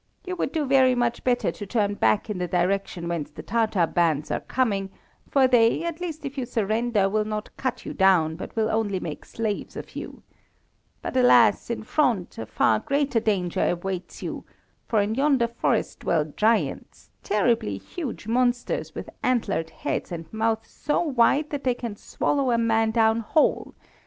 You 0.25 0.35
would 0.37 0.51
do 0.51 0.65
very 0.65 0.95
much 0.95 1.23
better 1.23 1.51
to 1.51 1.65
turn 1.67 1.93
back 1.93 2.27
in 2.27 2.39
the 2.39 2.47
direction 2.47 3.07
whence 3.07 3.29
the 3.29 3.43
Tatar 3.43 3.85
bands 3.85 4.31
are 4.31 4.39
coming, 4.39 4.89
for 5.29 5.47
they, 5.47 5.83
at 5.83 6.01
least 6.01 6.25
if 6.25 6.39
you 6.39 6.45
surrender, 6.47 7.07
will 7.07 7.23
not 7.23 7.55
cut 7.55 7.85
you 7.85 7.93
down, 7.93 8.35
but 8.35 8.55
will 8.55 8.71
only 8.71 8.99
make 8.99 9.25
slaves 9.25 9.75
of 9.75 9.95
you. 9.95 10.23
But, 11.03 11.15
alas! 11.15 11.69
in 11.69 11.83
front 11.83 12.39
a 12.39 12.47
far 12.47 12.79
greater 12.79 13.19
danger 13.19 13.63
awaits 13.69 14.23
you, 14.23 14.43
for 14.87 15.01
in 15.01 15.13
yonder 15.13 15.47
forest 15.47 15.99
dwell 15.99 16.33
giants, 16.35 17.11
terribly 17.21 17.77
huge 17.77 18.25
monsters 18.25 18.95
with 18.95 19.07
antlered 19.21 19.69
heads 19.69 20.11
and 20.11 20.25
mouths 20.33 20.71
so 20.71 20.99
wide 20.99 21.51
that 21.51 21.63
they 21.63 21.75
can 21.75 21.95
swallow 21.95 22.49
a 22.49 22.57
man 22.57 22.89
down 22.89 23.19
whole. 23.19 23.75